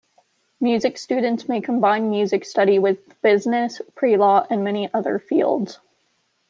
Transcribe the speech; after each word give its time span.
Music 0.59 0.97
students 0.97 1.47
may 1.47 1.61
combine 1.61 2.09
music 2.09 2.43
study 2.43 2.79
with 2.79 3.21
business, 3.21 3.81
pre-law, 3.93 4.43
and 4.49 4.63
many 4.63 4.91
other 4.95 5.19
fields. 5.19 5.77